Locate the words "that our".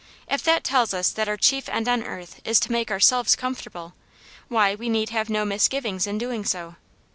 1.11-1.37